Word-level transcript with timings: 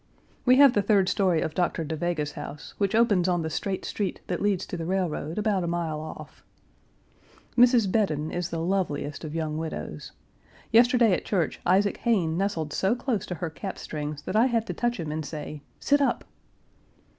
We 0.45 0.55
have 0.55 0.73
the 0.73 0.81
third 0.81 1.09
story 1.09 1.41
of 1.41 1.53
Dr. 1.53 1.83
Da 1.83 1.95
Vega's 1.95 2.31
house, 2.31 2.73
which 2.79 2.95
opens 2.95 3.27
on 3.27 3.43
the 3.43 3.51
straight 3.51 3.85
street 3.85 4.19
that 4.25 4.41
leads 4.41 4.65
to 4.65 4.75
the 4.75 4.87
railroad 4.87 5.37
about 5.37 5.63
a 5.63 5.67
mile 5.67 5.99
off. 5.99 6.43
Mrs. 7.55 7.85
Bedon 7.91 8.31
is 8.31 8.49
the 8.49 8.57
loveliest 8.63 9.23
of 9.23 9.35
young 9.35 9.59
widows. 9.59 10.11
Yesterday 10.71 11.13
at 11.13 11.23
church 11.23 11.59
Isaac 11.67 11.97
Hayne 11.97 12.35
nestled 12.35 12.73
so 12.73 12.95
close 12.95 13.27
to 13.27 13.35
her 13.35 13.51
cap 13.51 13.77
strings 13.77 14.23
that 14.23 14.35
I 14.35 14.47
had 14.47 14.65
to 14.65 14.73
touch 14.73 14.99
him 14.99 15.11
and 15.11 15.23
say, 15.23 15.61
"Sit 15.79 16.01
up!" 16.01 16.23